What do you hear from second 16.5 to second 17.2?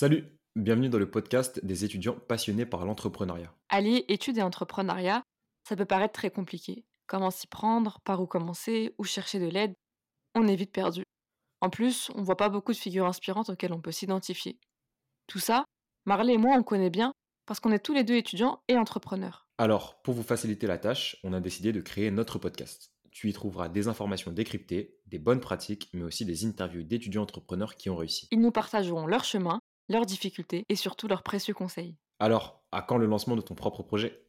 on connaît bien